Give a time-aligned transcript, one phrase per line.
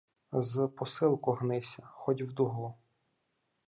[0.31, 2.75] З посилку гнися хоть в дугу.